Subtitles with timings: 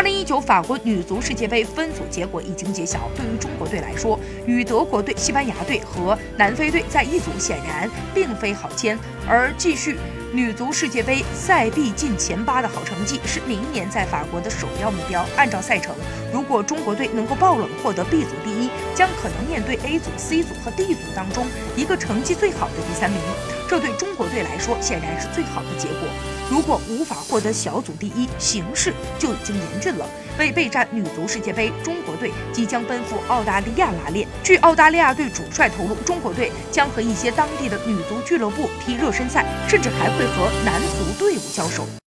[0.00, 9.98] 二零一九法国女足世界杯分组结果已经揭晓，对于中国队来说，与德国队、西班牙队和南非队在一组显然并非好签，而继续
[10.32, 15.26] 女足世界杯赛必进前八的好成绩是明年在法国的首要目标。
[15.36, 15.92] 按照赛程，
[16.32, 21.44] 如果中国队能够爆冷获得 B 组第一，将可能面对 A 组、C 组和 D 组当中
[21.76, 23.20] 一个成绩最好的第三名，
[23.68, 26.08] 这对中国队来说显然是最好的结果。
[26.48, 30.06] 如果无法获得小组第一，形势就已经严峻了。
[30.40, 34.26] 为备战女足世界杯，中国队即将奔赴澳大利亚拉练。
[34.42, 41.86] 据澳大利亚队主帅透露，中国队将和一些当地的女足俱乐部踢热身赛，甚至还会和男足队伍交手。